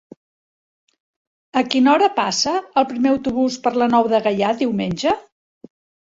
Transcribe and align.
A 1.59 1.61
quina 1.73 1.91
hora 1.91 2.07
passa 2.15 2.53
el 2.81 2.87
primer 2.93 3.11
autobús 3.15 3.57
per 3.67 3.73
la 3.81 3.89
Nou 3.91 4.09
de 4.13 4.23
Gaià 4.29 4.49
diumenge? 4.63 5.13